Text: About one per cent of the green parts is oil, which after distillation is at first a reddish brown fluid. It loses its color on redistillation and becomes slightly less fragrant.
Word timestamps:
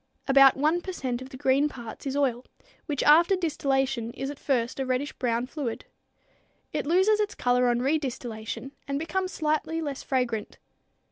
About 0.27 0.57
one 0.57 0.81
per 0.81 0.91
cent 0.93 1.21
of 1.21 1.29
the 1.29 1.37
green 1.37 1.69
parts 1.69 2.07
is 2.07 2.17
oil, 2.17 2.43
which 2.87 3.03
after 3.03 3.35
distillation 3.35 4.09
is 4.15 4.31
at 4.31 4.39
first 4.39 4.79
a 4.79 4.83
reddish 4.87 5.13
brown 5.13 5.45
fluid. 5.45 5.85
It 6.73 6.87
loses 6.87 7.19
its 7.19 7.35
color 7.35 7.67
on 7.67 7.81
redistillation 7.83 8.71
and 8.87 8.97
becomes 8.97 9.31
slightly 9.31 9.79
less 9.79 10.01
fragrant. 10.01 10.57